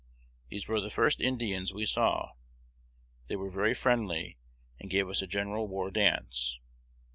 [0.49, 2.31] These were the first Indians we saw.
[3.27, 4.39] They were very friendly,
[4.79, 6.57] and gave us a general war dance.